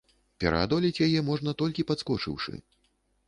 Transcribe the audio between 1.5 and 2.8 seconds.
толькі падскочыўшы.